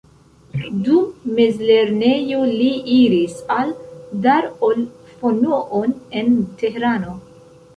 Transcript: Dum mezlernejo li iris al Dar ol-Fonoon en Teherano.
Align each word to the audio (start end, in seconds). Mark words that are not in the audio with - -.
Dum 0.85 1.33
mezlernejo 1.39 2.39
li 2.61 2.71
iris 2.95 3.37
al 3.59 3.75
Dar 4.27 4.49
ol-Fonoon 4.71 5.95
en 6.23 6.33
Teherano. 6.63 7.15